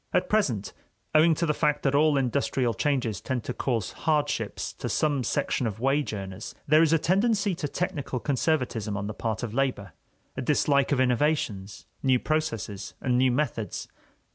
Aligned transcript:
At 0.13 0.29
present, 0.29 0.73
owing 1.13 1.35
to 1.35 1.45
the 1.45 1.53
fact 1.53 1.83
that 1.83 1.93
all 1.93 2.17
industrial 2.17 2.73
changes 2.73 3.21
tend 3.21 3.43
to 3.43 3.53
cause 3.53 3.91
hardships 3.91 4.73
to 4.79 4.89
some 4.89 5.23
section 5.23 5.67
of 5.67 5.79
wage 5.79 6.11
earners, 6.11 6.55
there 6.65 6.81
is 6.81 6.91
a 6.91 6.97
tendency 6.97 7.53
to 7.53 7.67
technical 7.67 8.19
conservatism 8.19 8.97
on 8.97 9.05
the 9.05 9.13
part 9.13 9.43
of 9.43 9.53
labor, 9.53 9.93
a 10.35 10.41
dislike 10.41 10.91
of 10.91 10.99
innovations, 10.99 11.85
new 12.01 12.17
processes, 12.17 12.95
and 12.99 13.15
new 13.15 13.31
methods. 13.31 13.87